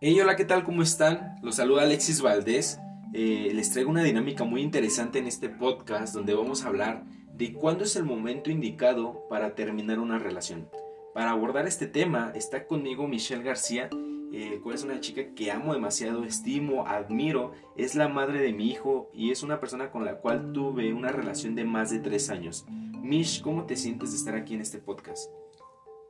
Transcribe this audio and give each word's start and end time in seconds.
Hey, 0.00 0.20
hola, 0.20 0.36
¿qué 0.36 0.44
tal? 0.44 0.62
¿Cómo 0.62 0.84
están? 0.84 1.40
Los 1.42 1.56
saluda 1.56 1.82
Alexis 1.82 2.22
Valdés. 2.22 2.78
Eh, 3.14 3.50
les 3.52 3.72
traigo 3.72 3.90
una 3.90 4.04
dinámica 4.04 4.44
muy 4.44 4.62
interesante 4.62 5.18
en 5.18 5.26
este 5.26 5.48
podcast 5.48 6.14
donde 6.14 6.34
vamos 6.34 6.62
a 6.62 6.68
hablar 6.68 7.02
de 7.34 7.52
cuándo 7.52 7.82
es 7.82 7.96
el 7.96 8.04
momento 8.04 8.48
indicado 8.48 9.26
para 9.28 9.56
terminar 9.56 9.98
una 9.98 10.20
relación. 10.20 10.70
Para 11.14 11.32
abordar 11.32 11.66
este 11.66 11.88
tema 11.88 12.30
está 12.36 12.64
conmigo 12.68 13.08
Michelle 13.08 13.42
García, 13.42 13.90
eh, 14.32 14.60
cual 14.62 14.76
es 14.76 14.84
una 14.84 15.00
chica 15.00 15.34
que 15.34 15.50
amo 15.50 15.74
demasiado, 15.74 16.22
estimo, 16.22 16.86
admiro, 16.86 17.50
es 17.76 17.96
la 17.96 18.06
madre 18.06 18.38
de 18.40 18.52
mi 18.52 18.70
hijo 18.70 19.10
y 19.12 19.32
es 19.32 19.42
una 19.42 19.58
persona 19.58 19.90
con 19.90 20.04
la 20.04 20.18
cual 20.20 20.52
tuve 20.52 20.92
una 20.92 21.10
relación 21.10 21.56
de 21.56 21.64
más 21.64 21.90
de 21.90 21.98
tres 21.98 22.30
años. 22.30 22.66
Mish, 23.02 23.42
¿cómo 23.42 23.64
te 23.64 23.74
sientes 23.74 24.12
de 24.12 24.18
estar 24.18 24.36
aquí 24.36 24.54
en 24.54 24.60
este 24.60 24.78
podcast? 24.78 25.28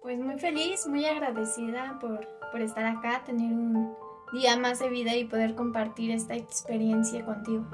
Pues 0.09 0.21
muy 0.21 0.39
feliz, 0.39 0.87
muy 0.87 1.05
agradecida 1.05 1.99
por, 2.01 2.27
por 2.51 2.63
estar 2.63 2.87
acá, 2.87 3.25
tener 3.27 3.53
un 3.53 3.95
día 4.33 4.57
más 4.57 4.79
de 4.79 4.89
vida 4.89 5.15
y 5.15 5.27
poder 5.27 5.55
compartir 5.55 6.11
esta 6.13 6.35
experiencia 6.35 7.27
contigo. 7.27 7.67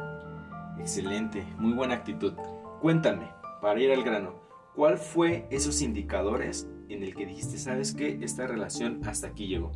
Excelente, 0.77 1.47
muy 1.59 1.75
buena 1.75 1.95
actitud. 1.95 2.33
Cuéntame, 2.81 3.31
para 3.63 3.79
ir 3.79 3.93
al 3.93 4.03
grano, 4.03 4.35
¿cuál 4.75 4.99
fue 4.99 5.47
esos 5.53 5.81
indicadores 5.81 6.69
en 6.89 7.05
el 7.05 7.15
que 7.15 7.25
dijiste, 7.25 7.57
sabes 7.57 7.95
que 7.95 8.19
esta 8.21 8.49
relación 8.49 9.01
hasta 9.07 9.29
aquí 9.29 9.47
llegó? 9.47 9.71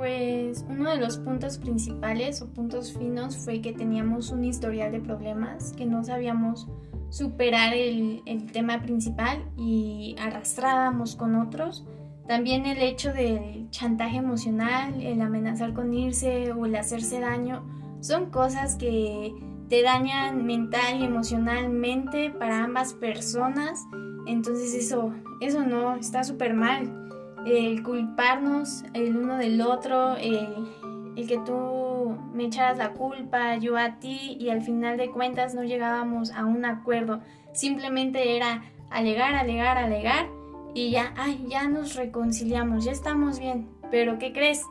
Pues 0.00 0.64
uno 0.66 0.88
de 0.88 0.96
los 0.96 1.18
puntos 1.18 1.58
principales 1.58 2.40
o 2.40 2.48
puntos 2.48 2.96
finos 2.96 3.36
fue 3.36 3.60
que 3.60 3.74
teníamos 3.74 4.30
un 4.30 4.46
historial 4.46 4.92
de 4.92 5.00
problemas, 5.00 5.74
que 5.74 5.84
no 5.84 6.02
sabíamos 6.02 6.68
superar 7.10 7.74
el, 7.74 8.22
el 8.24 8.50
tema 8.50 8.80
principal 8.80 9.44
y 9.58 10.16
arrastrábamos 10.18 11.16
con 11.16 11.34
otros. 11.34 11.86
También 12.26 12.64
el 12.64 12.78
hecho 12.78 13.12
del 13.12 13.68
chantaje 13.68 14.16
emocional, 14.16 15.02
el 15.02 15.20
amenazar 15.20 15.74
con 15.74 15.92
irse 15.92 16.50
o 16.52 16.64
el 16.64 16.76
hacerse 16.76 17.20
daño, 17.20 17.62
son 18.00 18.30
cosas 18.30 18.76
que 18.76 19.34
te 19.68 19.82
dañan 19.82 20.46
mental 20.46 20.98
y 20.98 21.04
emocionalmente 21.04 22.30
para 22.30 22.64
ambas 22.64 22.94
personas. 22.94 23.84
Entonces 24.26 24.72
eso, 24.72 25.12
eso 25.42 25.62
no, 25.62 25.96
está 25.96 26.24
súper 26.24 26.54
mal. 26.54 26.99
El 27.46 27.82
culparnos 27.82 28.84
el 28.92 29.16
uno 29.16 29.36
del 29.36 29.60
otro, 29.62 30.16
el, 30.16 30.68
el 31.16 31.26
que 31.26 31.38
tú 31.38 32.16
me 32.32 32.44
echaras 32.44 32.78
la 32.78 32.92
culpa, 32.92 33.56
yo 33.56 33.76
a 33.76 33.98
ti, 33.98 34.36
y 34.38 34.50
al 34.50 34.62
final 34.62 34.96
de 34.96 35.10
cuentas 35.10 35.54
no 35.54 35.64
llegábamos 35.64 36.30
a 36.32 36.44
un 36.44 36.64
acuerdo. 36.64 37.20
Simplemente 37.52 38.36
era 38.36 38.62
alegar, 38.90 39.34
alegar, 39.34 39.78
alegar, 39.78 40.28
y 40.74 40.90
ya, 40.90 41.12
ay, 41.16 41.46
ya 41.48 41.68
nos 41.68 41.96
reconciliamos, 41.96 42.84
ya 42.84 42.92
estamos 42.92 43.40
bien. 43.40 43.68
Pero 43.90 44.18
¿qué 44.18 44.32
crees? 44.32 44.64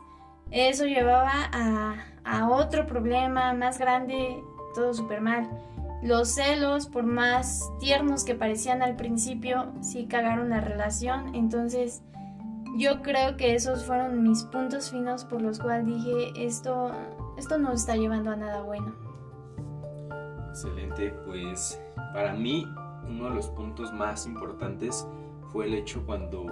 Eso 0.50 0.86
llevaba 0.86 1.32
a, 1.52 1.96
a 2.24 2.48
otro 2.48 2.86
problema 2.86 3.52
más 3.52 3.78
grande, 3.78 4.42
todo 4.74 4.94
súper 4.94 5.20
mal. 5.20 5.48
Los 6.02 6.30
celos, 6.30 6.86
por 6.86 7.04
más 7.04 7.70
tiernos 7.78 8.24
que 8.24 8.34
parecían 8.34 8.80
al 8.80 8.96
principio, 8.96 9.72
sí 9.82 10.06
cagaron 10.06 10.48
la 10.48 10.60
relación. 10.60 11.34
Entonces, 11.34 12.02
yo 12.76 13.02
creo 13.02 13.36
que 13.36 13.54
esos 13.54 13.84
fueron 13.84 14.22
mis 14.22 14.44
puntos 14.44 14.90
finos 14.90 15.24
por 15.24 15.42
los 15.42 15.58
cuales 15.58 15.86
dije, 15.86 16.32
esto, 16.36 16.92
esto 17.36 17.58
no 17.58 17.72
está 17.72 17.96
llevando 17.96 18.30
a 18.30 18.36
nada 18.36 18.62
bueno. 18.62 18.94
Excelente, 20.50 21.10
pues 21.26 21.80
para 22.12 22.32
mí 22.34 22.66
uno 23.08 23.28
de 23.28 23.34
los 23.34 23.48
puntos 23.48 23.92
más 23.92 24.26
importantes 24.26 25.06
fue 25.52 25.66
el 25.66 25.74
hecho 25.74 26.04
cuando 26.06 26.46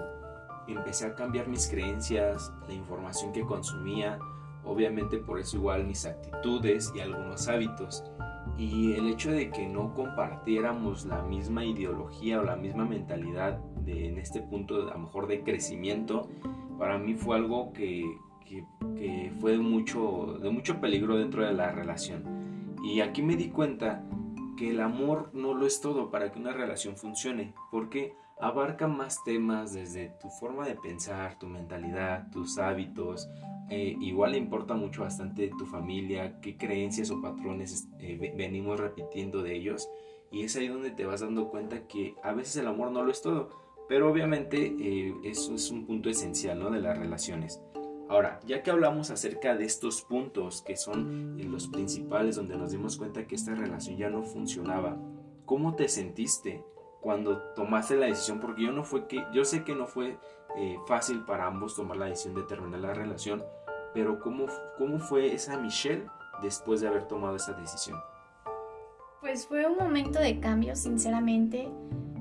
empecé 0.66 1.06
a 1.06 1.14
cambiar 1.14 1.48
mis 1.48 1.68
creencias, 1.68 2.52
la 2.66 2.74
información 2.74 3.32
que 3.32 3.44
consumía, 3.44 4.18
obviamente 4.64 5.18
por 5.18 5.38
eso 5.38 5.56
igual 5.56 5.84
mis 5.84 6.04
actitudes 6.04 6.92
y 6.94 7.00
algunos 7.00 7.48
hábitos. 7.48 8.04
Y 8.56 8.94
el 8.94 9.08
hecho 9.08 9.30
de 9.30 9.50
que 9.50 9.68
no 9.68 9.94
compartiéramos 9.94 11.04
la 11.04 11.22
misma 11.22 11.64
ideología 11.64 12.40
o 12.40 12.44
la 12.44 12.56
misma 12.56 12.84
mentalidad 12.84 13.60
de, 13.88 14.08
en 14.08 14.18
este 14.18 14.40
punto 14.40 14.88
a 14.88 14.94
lo 14.94 14.98
mejor 14.98 15.26
de 15.26 15.42
crecimiento, 15.42 16.28
para 16.78 16.98
mí 16.98 17.14
fue 17.14 17.36
algo 17.36 17.72
que, 17.72 18.04
que, 18.46 18.64
que 18.96 19.32
fue 19.40 19.52
de 19.52 19.58
mucho, 19.58 20.38
de 20.40 20.50
mucho 20.50 20.80
peligro 20.80 21.16
dentro 21.16 21.44
de 21.44 21.52
la 21.52 21.72
relación. 21.72 22.76
Y 22.84 23.00
aquí 23.00 23.22
me 23.22 23.36
di 23.36 23.48
cuenta 23.48 24.04
que 24.56 24.70
el 24.70 24.80
amor 24.80 25.30
no 25.32 25.54
lo 25.54 25.66
es 25.66 25.80
todo 25.80 26.10
para 26.10 26.30
que 26.32 26.38
una 26.38 26.52
relación 26.52 26.96
funcione, 26.96 27.54
porque 27.70 28.14
abarca 28.40 28.86
más 28.86 29.22
temas 29.24 29.72
desde 29.72 30.10
tu 30.20 30.28
forma 30.28 30.66
de 30.66 30.74
pensar, 30.74 31.38
tu 31.38 31.46
mentalidad, 31.46 32.30
tus 32.30 32.58
hábitos. 32.58 33.28
Eh, 33.70 33.96
igual 34.00 34.32
le 34.32 34.38
importa 34.38 34.74
mucho 34.74 35.02
bastante 35.02 35.50
tu 35.58 35.66
familia, 35.66 36.40
qué 36.40 36.56
creencias 36.56 37.10
o 37.10 37.20
patrones 37.20 37.88
eh, 38.00 38.34
venimos 38.36 38.80
repitiendo 38.80 39.42
de 39.42 39.56
ellos. 39.56 39.88
Y 40.30 40.42
es 40.42 40.56
ahí 40.56 40.68
donde 40.68 40.90
te 40.90 41.06
vas 41.06 41.20
dando 41.20 41.48
cuenta 41.48 41.86
que 41.86 42.14
a 42.22 42.32
veces 42.32 42.56
el 42.56 42.66
amor 42.66 42.90
no 42.90 43.02
lo 43.02 43.10
es 43.10 43.22
todo, 43.22 43.50
pero 43.88 44.10
obviamente 44.10 44.74
eh, 44.78 45.14
eso 45.24 45.54
es 45.54 45.70
un 45.70 45.86
punto 45.86 46.10
esencial 46.10 46.58
¿no? 46.58 46.70
de 46.70 46.80
las 46.80 46.98
relaciones. 46.98 47.60
Ahora, 48.08 48.40
ya 48.46 48.62
que 48.62 48.70
hablamos 48.70 49.10
acerca 49.10 49.54
de 49.54 49.64
estos 49.64 50.02
puntos 50.02 50.62
que 50.62 50.76
son 50.76 51.36
los 51.50 51.68
principales 51.68 52.36
donde 52.36 52.56
nos 52.56 52.70
dimos 52.70 52.96
cuenta 52.96 53.26
que 53.26 53.34
esta 53.34 53.54
relación 53.54 53.98
ya 53.98 54.08
no 54.08 54.22
funcionaba, 54.22 54.96
¿cómo 55.44 55.74
te 55.74 55.88
sentiste? 55.88 56.64
cuando 57.00 57.38
tomaste 57.54 57.96
la 57.96 58.06
decisión, 58.06 58.40
porque 58.40 58.64
yo 58.64 58.72
no 58.72 58.84
fue 58.84 59.06
que, 59.06 59.24
yo 59.32 59.44
sé 59.44 59.64
que 59.64 59.74
no 59.74 59.86
fue 59.86 60.18
eh, 60.56 60.76
fácil 60.86 61.24
para 61.24 61.46
ambos 61.46 61.76
tomar 61.76 61.96
la 61.96 62.06
decisión 62.06 62.34
de 62.34 62.42
terminar 62.42 62.80
la 62.80 62.94
relación, 62.94 63.44
pero 63.94 64.18
¿cómo, 64.20 64.46
¿cómo 64.76 64.98
fue 64.98 65.32
esa 65.32 65.58
Michelle 65.58 66.06
después 66.42 66.80
de 66.80 66.88
haber 66.88 67.04
tomado 67.04 67.36
esa 67.36 67.52
decisión? 67.52 67.98
Pues 69.20 69.46
fue 69.46 69.66
un 69.66 69.76
momento 69.76 70.18
de 70.18 70.38
cambio, 70.38 70.76
sinceramente. 70.76 71.68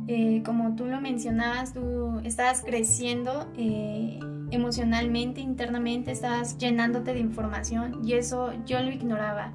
Eh, 0.08 0.42
como 0.46 0.76
tú 0.76 0.86
lo 0.86 1.02
mencionabas, 1.02 1.74
tú 1.74 2.22
estabas 2.24 2.62
creciendo 2.62 3.52
eh, 3.58 4.20
emocionalmente, 4.52 5.42
internamente, 5.42 6.12
estabas 6.12 6.58
llenándote 6.58 7.14
de 7.14 7.20
información 7.20 8.06
y 8.06 8.14
eso 8.14 8.54
yo 8.66 8.82
lo 8.82 8.90
ignoraba. 8.90 9.54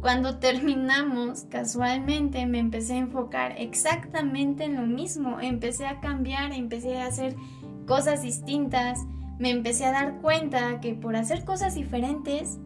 Cuando 0.00 0.38
terminamos, 0.38 1.44
casualmente 1.44 2.44
me 2.44 2.58
empecé 2.58 2.94
a 2.94 2.98
enfocar 2.98 3.54
exactamente 3.56 4.64
en 4.64 4.76
lo 4.76 4.82
mismo. 4.82 5.40
Empecé 5.40 5.86
a 5.86 6.00
cambiar, 6.00 6.52
empecé 6.52 7.00
a 7.00 7.06
hacer 7.06 7.36
cosas 7.86 8.20
distintas. 8.22 8.98
Me 9.38 9.50
empecé 9.50 9.86
a 9.86 9.92
dar 9.92 10.20
cuenta 10.20 10.80
que 10.80 10.94
por 10.94 11.16
hacer 11.16 11.44
cosas 11.44 11.74
diferentes, 11.74 12.58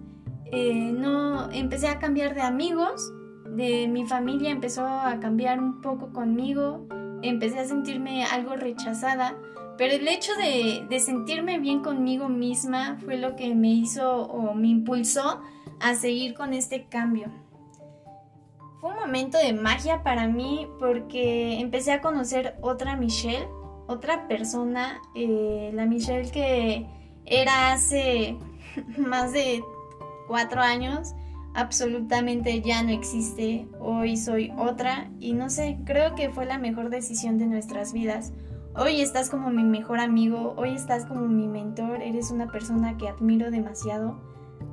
eh, 0.51 0.93
no 0.93 1.51
empecé 1.53 1.89
a 1.89 1.99
cambiar 1.99 2.35
de 2.35 2.41
amigos, 2.41 3.13
de 3.55 3.87
mi 3.87 4.07
familia 4.07 4.51
empezó 4.51 4.87
a 4.87 5.21
cambiar 5.21 5.61
un 5.61 5.81
poco 5.81 6.13
conmigo, 6.13 6.89
empecé 7.23 7.59
a 7.61 7.65
sentirme 7.65 8.25
algo 8.25 8.57
rechazada, 8.57 9.37
pero 9.77 9.95
el 9.95 10.09
hecho 10.09 10.35
de, 10.35 10.85
de 10.89 11.01
sentirme 11.01 11.59
bien 11.59 11.81
conmigo 11.81 12.29
misma 12.29 12.99
fue 13.05 13.17
lo 13.17 13.37
que 13.37 13.55
me 13.55 13.69
hizo 13.69 14.23
o 14.23 14.55
me 14.55 14.69
impulsó 14.69 15.41
a 15.81 15.95
seguir 15.95 16.35
con 16.35 16.53
este 16.53 16.87
cambio. 16.87 17.29
Fue 18.81 18.91
un 18.91 18.97
momento 18.97 19.39
de 19.39 19.53
magia 19.53 20.03
para 20.03 20.29
mí 20.29 20.69
porque 20.79 21.59
empecé 21.61 21.93
a 21.93 22.01
conocer 22.01 22.57
otra 22.61 22.97
Michelle, 22.97 23.49
otra 23.89 24.29
persona, 24.29 25.01
eh, 25.15 25.71
la 25.75 25.87
Michelle 25.87 26.31
que 26.31 26.87
era 27.25 27.73
hace 27.73 28.37
más 28.99 29.33
de 29.33 29.65
cuatro 30.29 30.61
años, 30.61 31.15
absolutamente 31.59 32.61
ya 32.61 32.83
no 32.83 32.91
existe, 32.91 33.67
hoy 33.81 34.17
soy 34.17 34.53
otra 34.57 35.11
y 35.19 35.33
no 35.33 35.51
sé, 35.51 35.79
creo 35.85 36.15
que 36.15 36.31
fue 36.31 36.47
la 36.47 36.59
mejor 36.59 36.89
decisión 36.89 37.39
de 37.39 37.47
nuestras 37.47 37.93
vidas. 37.93 38.33
Hoy 38.77 39.01
estás 39.01 39.29
como 39.29 39.51
mi 39.51 39.65
mejor 39.65 39.99
amigo, 39.99 40.55
hoy 40.57 40.75
estás 40.75 41.05
como 41.07 41.23
mi 41.27 41.49
mentor, 41.49 42.01
eres 42.01 42.31
una 42.31 42.47
persona 42.47 42.97
que 42.97 43.09
admiro 43.09 43.51
demasiado 43.51 44.21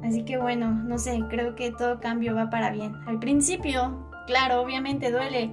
Así 0.03 0.23
que 0.23 0.37
bueno, 0.37 0.71
no 0.71 0.97
sé, 0.97 1.23
creo 1.29 1.55
que 1.55 1.71
todo 1.71 1.99
cambio 1.99 2.35
va 2.35 2.49
para 2.49 2.69
bien. 2.69 2.95
Al 3.07 3.19
principio, 3.19 4.07
claro, 4.27 4.61
obviamente 4.61 5.11
duele, 5.11 5.51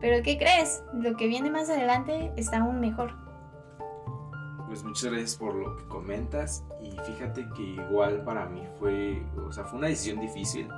pero 0.00 0.22
¿qué 0.22 0.36
crees? 0.36 0.82
Lo 0.92 1.16
que 1.16 1.26
viene 1.26 1.50
más 1.50 1.70
adelante 1.70 2.32
está 2.36 2.58
aún 2.58 2.80
mejor. 2.80 3.27
Pues 4.68 4.84
muchas 4.84 5.10
gracias 5.10 5.36
por 5.36 5.54
lo 5.54 5.76
que 5.76 5.84
comentas 5.84 6.62
y 6.82 6.90
fíjate 6.90 7.48
que 7.56 7.62
igual 7.62 8.22
para 8.22 8.46
mí 8.46 8.62
fue, 8.78 9.22
o 9.46 9.50
sea, 9.50 9.64
fue 9.64 9.78
una 9.78 9.88
decisión 9.88 10.20
difícil 10.20 10.68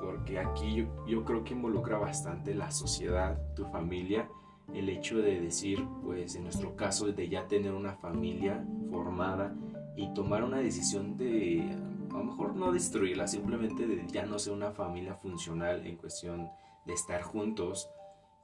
porque 0.00 0.38
aquí 0.38 0.74
yo, 0.74 1.06
yo 1.06 1.24
creo 1.24 1.44
que 1.44 1.52
involucra 1.52 1.98
bastante 1.98 2.54
la 2.54 2.70
sociedad, 2.70 3.38
tu 3.54 3.66
familia, 3.66 4.28
el 4.72 4.88
hecho 4.88 5.18
de 5.18 5.40
decir, 5.40 5.86
pues 6.02 6.34
en 6.34 6.44
nuestro 6.44 6.76
caso, 6.76 7.12
de 7.12 7.28
ya 7.28 7.46
tener 7.46 7.72
una 7.72 7.94
familia 7.94 8.64
formada 8.90 9.54
y 9.96 10.12
tomar 10.14 10.42
una 10.42 10.58
decisión 10.58 11.16
de 11.16 11.76
a 12.10 12.18
lo 12.18 12.24
mejor 12.24 12.54
no 12.54 12.72
destruirla, 12.72 13.26
simplemente 13.26 13.86
de 13.86 14.06
ya 14.08 14.24
no 14.24 14.38
ser 14.38 14.54
una 14.54 14.70
familia 14.70 15.14
funcional 15.16 15.86
en 15.86 15.96
cuestión 15.96 16.48
de 16.86 16.94
estar 16.94 17.22
juntos. 17.22 17.90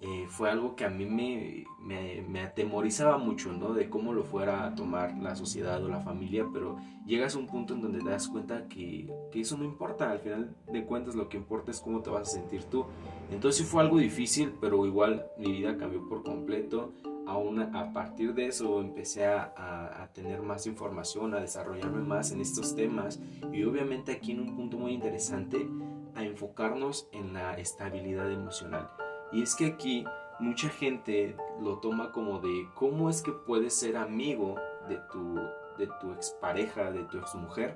Eh, 0.04 0.26
fue 0.28 0.50
algo 0.50 0.74
que 0.74 0.84
a 0.84 0.90
mí 0.90 1.06
me, 1.06 1.64
me, 2.28 2.40
atemorizaba 2.40 3.18
mucho, 3.18 3.52
¿no? 3.52 3.72
De 3.72 3.88
cómo 3.88 4.12
lo 4.12 4.24
fuera 4.24 4.66
a 4.66 4.74
tomar 4.74 5.16
la 5.18 5.36
sociedad 5.36 5.80
o 5.84 5.88
la 5.88 6.00
familia, 6.00 6.44
pero 6.52 6.76
llegas 7.06 7.36
a 7.36 7.38
un 7.38 7.46
punto 7.46 7.74
en 7.74 7.82
donde 7.82 8.00
te 8.00 8.10
das 8.10 8.26
cuenta 8.26 8.66
que, 8.66 9.08
que, 9.30 9.40
eso 9.40 9.56
no 9.56 9.64
importa, 9.64 10.10
al 10.10 10.18
final 10.18 10.56
de 10.72 10.84
cuentas 10.84 11.14
lo 11.14 11.28
que 11.28 11.36
importa 11.36 11.70
es 11.70 11.80
cómo 11.80 12.02
te 12.02 12.10
vas 12.10 12.28
a 12.28 12.32
sentir 12.32 12.64
tú. 12.64 12.84
Entonces 13.30 13.64
sí 13.64 13.70
fue 13.70 13.80
algo 13.80 13.98
difícil, 13.98 14.52
pero 14.60 14.84
igual 14.86 15.24
mi 15.38 15.52
vida 15.52 15.76
cambió 15.76 16.04
por 16.08 16.24
completo. 16.24 16.92
Aún 17.24 17.60
a 17.60 17.92
partir 17.92 18.34
de 18.34 18.46
eso 18.46 18.80
empecé 18.80 19.26
a, 19.26 19.54
a, 19.56 20.02
a 20.02 20.12
tener 20.12 20.42
más 20.42 20.66
información, 20.66 21.32
a 21.32 21.40
desarrollarme 21.40 22.00
más 22.00 22.32
en 22.32 22.40
estos 22.40 22.74
temas 22.74 23.20
y 23.52 23.62
obviamente 23.62 24.10
aquí 24.10 24.32
en 24.32 24.40
un 24.40 24.56
punto 24.56 24.78
muy 24.78 24.92
interesante, 24.94 25.64
a 26.16 26.24
enfocarnos 26.24 27.08
en 27.12 27.34
la 27.34 27.54
estabilidad 27.54 28.30
emocional. 28.32 28.90
Y 29.32 29.42
es 29.42 29.54
que 29.54 29.66
aquí 29.66 30.04
mucha 30.38 30.68
gente 30.68 31.36
lo 31.60 31.78
toma 31.78 32.12
como 32.12 32.40
de 32.40 32.68
cómo 32.74 33.08
es 33.08 33.22
que 33.22 33.32
puedes 33.32 33.74
ser 33.74 33.96
amigo 33.96 34.56
de 34.88 34.98
tu, 35.10 35.34
de 35.78 35.88
tu 36.00 36.12
expareja, 36.12 36.90
de 36.90 37.04
tu 37.04 37.18
exmujer, 37.18 37.74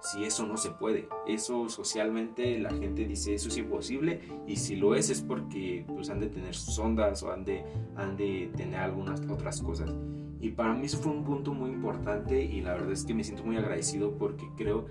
si 0.00 0.24
eso 0.24 0.46
no 0.46 0.56
se 0.56 0.70
puede. 0.70 1.08
Eso 1.26 1.68
socialmente 1.68 2.58
la 2.58 2.70
gente 2.70 3.04
dice 3.04 3.34
eso 3.34 3.48
es 3.48 3.56
imposible 3.56 4.20
y 4.46 4.56
si 4.56 4.76
lo 4.76 4.94
es 4.94 5.10
es 5.10 5.22
porque 5.22 5.84
pues 5.86 6.10
han 6.10 6.20
de 6.20 6.28
tener 6.28 6.54
sus 6.54 6.78
ondas 6.78 7.22
o 7.22 7.32
han 7.32 7.44
de, 7.44 7.64
han 7.96 8.16
de 8.16 8.50
tener 8.56 8.80
algunas 8.80 9.20
otras 9.28 9.62
cosas. 9.62 9.94
Y 10.40 10.50
para 10.50 10.74
mí 10.74 10.86
eso 10.86 10.98
fue 10.98 11.12
un 11.12 11.24
punto 11.24 11.52
muy 11.52 11.70
importante 11.70 12.42
y 12.42 12.60
la 12.60 12.74
verdad 12.74 12.92
es 12.92 13.04
que 13.04 13.14
me 13.14 13.24
siento 13.24 13.44
muy 13.44 13.56
agradecido 13.56 14.16
porque 14.16 14.48
creo 14.56 14.86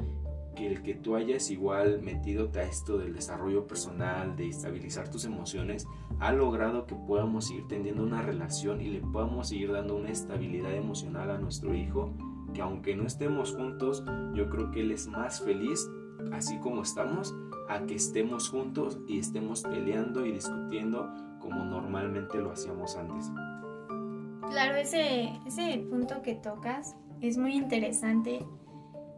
que 0.57 0.67
el 0.67 0.81
que 0.81 0.95
tú 0.95 1.15
hayas 1.15 1.51
igual 1.51 2.01
metido 2.01 2.49
a 2.55 2.63
esto 2.63 2.97
del 2.97 3.13
desarrollo 3.13 3.67
personal, 3.67 4.35
de 4.35 4.49
estabilizar 4.49 5.09
tus 5.09 5.25
emociones, 5.25 5.87
ha 6.19 6.31
logrado 6.31 6.87
que 6.87 6.95
podamos 6.95 7.47
seguir 7.47 7.67
teniendo 7.67 8.03
una 8.03 8.23
relación 8.23 8.81
y 8.81 8.87
le 8.87 9.01
podamos 9.01 9.49
seguir 9.49 9.71
dando 9.71 9.95
una 9.95 10.09
estabilidad 10.09 10.73
emocional 10.73 11.29
a 11.29 11.37
nuestro 11.37 11.75
hijo, 11.75 12.11
que 12.53 12.61
aunque 12.61 12.95
no 12.95 13.05
estemos 13.05 13.55
juntos, 13.55 14.03
yo 14.33 14.49
creo 14.49 14.71
que 14.71 14.81
él 14.81 14.91
es 14.91 15.07
más 15.07 15.41
feliz, 15.41 15.87
así 16.31 16.57
como 16.59 16.81
estamos, 16.81 17.35
a 17.69 17.85
que 17.85 17.95
estemos 17.95 18.49
juntos 18.49 18.97
y 19.07 19.19
estemos 19.19 19.61
peleando 19.61 20.25
y 20.25 20.31
discutiendo 20.31 21.07
como 21.39 21.65
normalmente 21.65 22.39
lo 22.39 22.51
hacíamos 22.51 22.95
antes. 22.95 23.31
Claro, 24.49 24.77
ese, 24.77 25.29
ese 25.45 25.85
punto 25.89 26.21
que 26.23 26.35
tocas 26.35 26.95
es 27.21 27.37
muy 27.37 27.53
interesante 27.55 28.45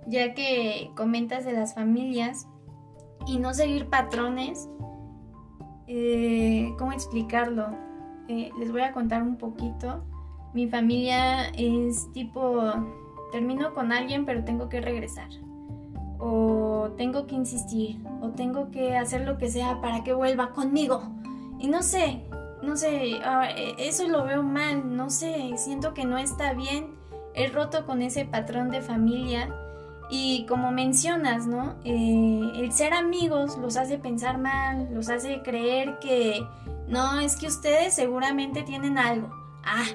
ya 0.08 0.34
que 0.34 0.92
comentas 0.96 1.46
de 1.46 1.54
las 1.54 1.76
familias 1.76 2.48
y 3.28 3.38
no 3.38 3.54
seguir 3.54 3.90
patrones. 3.90 4.70
Eh, 5.88 6.74
¿Cómo 6.78 6.92
explicarlo? 6.92 7.68
Eh, 8.28 8.52
les 8.60 8.72
voy 8.72 8.82
a 8.82 8.92
contar 8.92 9.24
un 9.24 9.38
poquito. 9.38 10.04
Mi 10.54 10.68
familia 10.68 11.50
es 11.50 12.12
tipo, 12.12 12.62
termino 13.32 13.74
con 13.74 13.92
alguien 13.92 14.26
pero 14.26 14.44
tengo 14.44 14.70
que 14.70 14.82
regresar. 14.82 15.30
O 16.20 16.92
tengo 16.98 17.28
que 17.28 17.36
insistir. 17.36 18.02
O 18.22 18.30
tengo 18.30 18.72
que 18.72 18.98
hacer 18.98 19.22
lo 19.22 19.38
que 19.38 19.50
sea 19.50 19.82
para 19.82 20.04
que 20.04 20.14
vuelva 20.14 20.52
conmigo. 20.52 21.02
Y 21.60 21.68
no 21.68 21.84
sé, 21.84 22.24
no 22.62 22.78
sé, 22.78 23.20
ah, 23.24 23.50
e, 23.56 23.76
eso 23.78 24.08
lo 24.08 24.24
veo 24.24 24.44
mal, 24.44 24.96
no 24.96 25.10
sé, 25.10 25.54
siento 25.58 25.94
que 25.94 26.06
no 26.06 26.18
está 26.18 26.54
bien. 26.54 26.96
He 27.34 27.48
roto 27.48 27.86
con 27.86 28.02
ese 28.02 28.26
patrón 28.26 28.70
de 28.70 28.82
familia 28.82 29.54
y 30.10 30.46
como 30.48 30.72
mencionas, 30.72 31.46
¿no? 31.46 31.76
Eh, 31.84 32.52
el 32.56 32.72
ser 32.72 32.94
amigos 32.94 33.58
los 33.58 33.78
hace 33.78 33.98
pensar 33.98 34.40
mal, 34.40 34.90
los 34.92 35.10
hace 35.10 35.42
creer 35.44 36.00
que 36.00 36.44
no, 36.88 37.20
es 37.20 37.36
que 37.36 37.46
ustedes 37.46 37.94
seguramente 37.94 38.64
tienen 38.64 38.98
algo. 38.98 39.30
Ah, 39.64 39.86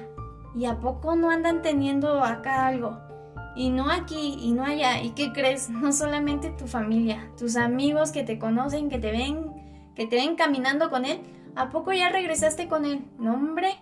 ¿y 0.55 0.65
a 0.65 0.79
poco 0.79 1.17
no 1.17 1.29
andan 1.29 1.61
teniendo 1.61 2.23
acá 2.23 2.67
algo? 2.67 2.97
Y 3.57 3.69
no 3.69 3.89
aquí 3.89 4.37
y 4.39 4.53
no 4.53 4.63
allá. 4.63 5.01
¿Y 5.01 5.09
qué 5.11 5.33
crees? 5.33 5.69
No 5.85 5.91
solamente 5.91 6.49
tu 6.51 6.67
familia, 6.67 7.29
tus 7.37 7.57
amigos 7.57 8.11
que 8.11 8.23
te 8.23 8.39
conocen, 8.39 8.89
que 8.89 8.99
te 8.99 9.11
ven, 9.11 9.51
que 9.95 10.07
te 10.07 10.15
ven 10.15 10.35
caminando 10.35 10.89
con 10.89 11.03
él. 11.03 11.19
¿A 11.55 11.69
poco 11.69 11.91
ya 11.91 12.09
regresaste 12.09 12.67
con 12.67 12.85
él? 12.85 13.05
No, 13.19 13.33
hombre. 13.33 13.75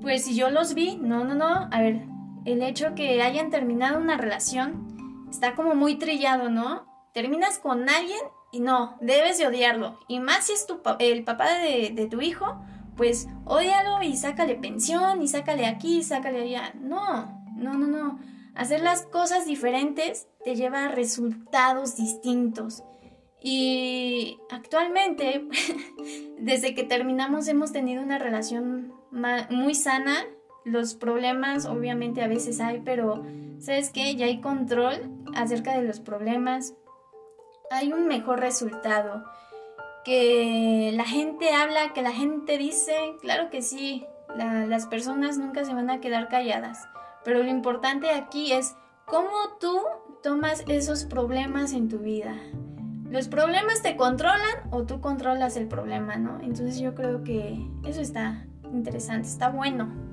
Pues 0.00 0.24
si 0.24 0.34
yo 0.34 0.48
los 0.48 0.72
vi, 0.72 0.96
no, 0.96 1.24
no, 1.24 1.34
no. 1.34 1.68
A 1.70 1.80
ver, 1.82 2.06
el 2.46 2.62
hecho 2.62 2.94
que 2.94 3.20
hayan 3.22 3.50
terminado 3.50 3.98
una 3.98 4.16
relación 4.16 4.89
está 5.30 5.54
como 5.54 5.74
muy 5.74 5.96
trillado, 5.96 6.50
¿no? 6.50 6.86
Terminas 7.12 7.58
con 7.58 7.88
alguien 7.88 8.20
y 8.52 8.60
no, 8.60 8.96
debes 9.00 9.38
de 9.38 9.46
odiarlo. 9.46 9.98
Y 10.08 10.20
más 10.20 10.46
si 10.46 10.52
es 10.52 10.66
tu, 10.66 10.80
el 10.98 11.24
papá 11.24 11.58
de, 11.58 11.90
de 11.94 12.06
tu 12.06 12.20
hijo, 12.20 12.60
pues 12.96 13.28
odialo 13.44 14.02
y 14.02 14.16
sácale 14.16 14.56
pensión 14.56 15.22
y 15.22 15.28
sácale 15.28 15.66
aquí, 15.66 16.02
sácale 16.02 16.42
allá. 16.42 16.74
No, 16.80 17.46
no, 17.56 17.74
no, 17.74 17.86
no. 17.86 18.18
Hacer 18.54 18.80
las 18.80 19.06
cosas 19.06 19.46
diferentes 19.46 20.28
te 20.44 20.56
lleva 20.56 20.84
a 20.84 20.88
resultados 20.88 21.96
distintos. 21.96 22.82
Y 23.42 24.38
actualmente, 24.50 25.46
desde 26.38 26.74
que 26.74 26.84
terminamos, 26.84 27.48
hemos 27.48 27.72
tenido 27.72 28.02
una 28.02 28.18
relación 28.18 28.92
muy 29.50 29.74
sana. 29.74 30.26
Los 30.64 30.94
problemas 30.94 31.64
obviamente 31.64 32.22
a 32.22 32.28
veces 32.28 32.60
hay, 32.60 32.80
pero 32.84 33.24
¿sabes 33.60 33.90
qué? 33.90 34.16
Ya 34.16 34.26
hay 34.26 34.40
control 34.40 34.96
acerca 35.34 35.76
de 35.76 35.86
los 35.86 36.00
problemas. 36.00 36.74
Hay 37.70 37.92
un 37.92 38.06
mejor 38.06 38.40
resultado. 38.40 39.24
Que 40.04 40.92
la 40.94 41.04
gente 41.04 41.52
habla, 41.52 41.92
que 41.92 42.02
la 42.02 42.12
gente 42.12 42.56
dice, 42.56 42.94
claro 43.20 43.50
que 43.50 43.60
sí, 43.62 44.06
las 44.36 44.86
personas 44.86 45.36
nunca 45.38 45.64
se 45.64 45.74
van 45.74 45.90
a 45.90 46.00
quedar 46.00 46.28
calladas. 46.28 46.88
Pero 47.22 47.42
lo 47.42 47.50
importante 47.50 48.10
aquí 48.10 48.52
es 48.52 48.74
cómo 49.04 49.30
tú 49.60 49.78
tomas 50.22 50.64
esos 50.68 51.04
problemas 51.04 51.74
en 51.74 51.88
tu 51.88 51.98
vida. 51.98 52.34
¿Los 53.10 53.28
problemas 53.28 53.82
te 53.82 53.96
controlan 53.96 54.70
o 54.70 54.84
tú 54.84 55.00
controlas 55.00 55.56
el 55.56 55.68
problema, 55.68 56.16
no? 56.16 56.40
Entonces 56.40 56.78
yo 56.78 56.94
creo 56.94 57.22
que 57.22 57.60
eso 57.84 58.00
está 58.00 58.46
interesante, 58.72 59.28
está 59.28 59.50
bueno. 59.50 60.09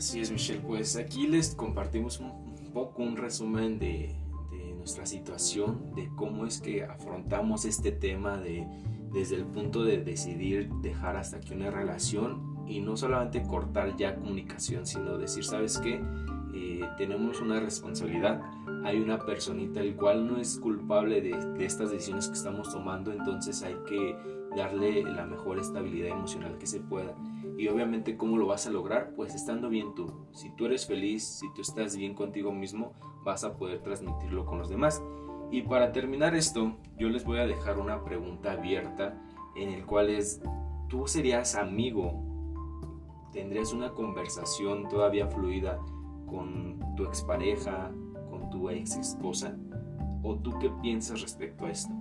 Así 0.00 0.18
es, 0.18 0.32
Michelle. 0.32 0.60
Pues 0.60 0.96
aquí 0.96 1.26
les 1.26 1.54
compartimos 1.54 2.20
un 2.20 2.70
poco 2.72 3.02
un 3.02 3.18
resumen 3.18 3.78
de, 3.78 4.16
nuestra 4.78 5.04
situación, 5.04 5.94
de 5.94 6.08
cómo 6.16 6.46
es 6.46 6.58
que 6.62 6.84
afrontamos 6.84 7.66
este 7.66 7.92
tema 7.92 8.38
de, 8.38 8.66
desde 9.12 9.36
el 9.36 9.44
punto 9.44 9.84
de 9.84 9.98
decidir 9.98 10.70
dejar 10.80 11.16
hasta 11.16 11.36
aquí 11.36 11.52
una 11.52 11.70
relación 11.70 12.64
y 12.66 12.80
no 12.80 12.96
solamente 12.96 13.42
cortar 13.42 13.94
ya 13.98 14.14
comunicación, 14.14 14.86
sino 14.86 15.18
decir, 15.18 15.44
¿sabes 15.44 15.76
qué? 15.76 16.00
Eh, 16.54 16.80
tenemos 16.96 17.42
una 17.42 17.60
responsabilidad, 17.60 18.40
hay 18.84 18.98
una 18.98 19.18
personita 19.18 19.80
el 19.82 19.96
cual 19.96 20.26
no 20.26 20.38
es 20.38 20.58
culpable 20.58 21.20
de, 21.20 21.36
de 21.58 21.66
estas 21.66 21.90
decisiones 21.90 22.28
que 22.28 22.38
estamos 22.38 22.72
tomando, 22.72 23.12
entonces 23.12 23.62
hay 23.62 23.76
que 23.86 24.16
darle 24.56 25.02
la 25.02 25.26
mejor 25.26 25.58
estabilidad 25.58 26.10
emocional 26.10 26.58
que 26.58 26.66
se 26.66 26.80
pueda. 26.80 27.14
Y 27.56 27.68
obviamente, 27.68 28.16
¿cómo 28.16 28.36
lo 28.36 28.46
vas 28.46 28.66
a 28.66 28.70
lograr? 28.70 29.12
Pues 29.14 29.34
estando 29.34 29.68
bien 29.68 29.94
tú. 29.94 30.12
Si 30.32 30.50
tú 30.50 30.66
eres 30.66 30.86
feliz, 30.86 31.24
si 31.24 31.52
tú 31.52 31.60
estás 31.60 31.96
bien 31.96 32.14
contigo 32.14 32.52
mismo, 32.52 32.92
vas 33.24 33.44
a 33.44 33.56
poder 33.56 33.82
transmitirlo 33.82 34.46
con 34.46 34.58
los 34.58 34.68
demás. 34.68 35.02
Y 35.50 35.62
para 35.62 35.92
terminar 35.92 36.34
esto, 36.34 36.76
yo 36.96 37.08
les 37.08 37.24
voy 37.24 37.38
a 37.38 37.46
dejar 37.46 37.78
una 37.78 38.04
pregunta 38.04 38.52
abierta 38.52 39.20
en 39.56 39.70
el 39.70 39.84
cual 39.84 40.10
es, 40.10 40.40
¿tú 40.88 41.06
serías 41.06 41.54
amigo? 41.54 42.24
¿Tendrías 43.32 43.72
una 43.72 43.92
conversación 43.92 44.88
todavía 44.88 45.26
fluida 45.26 45.78
con 46.26 46.80
tu 46.96 47.04
expareja, 47.04 47.90
con 48.30 48.48
tu 48.50 48.70
ex 48.70 48.96
esposa? 48.96 49.56
¿O 50.22 50.36
tú 50.36 50.58
qué 50.60 50.70
piensas 50.82 51.20
respecto 51.20 51.66
a 51.66 51.70
esto? 51.70 51.92